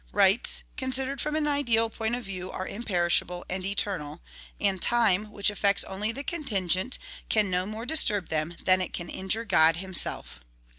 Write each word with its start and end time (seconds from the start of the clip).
Rights, 0.13 0.63
considered 0.77 1.21
from 1.21 1.35
an 1.35 1.45
ideal 1.45 1.87
point 1.87 2.15
of 2.15 2.23
view, 2.23 2.49
are 2.49 2.67
imperishable 2.67 3.45
and 3.47 3.63
eternal; 3.63 4.19
and 4.59 4.81
time, 4.81 5.29
which 5.31 5.51
affects 5.51 5.83
only 5.83 6.11
the 6.11 6.23
contingent, 6.23 6.97
can 7.29 7.51
no 7.51 7.67
more 7.67 7.85
disturb 7.85 8.29
them 8.29 8.55
than 8.65 8.81
it 8.81 8.93
can 8.93 9.09
injure 9.09 9.45
God 9.45 9.75
himself." 9.75 10.39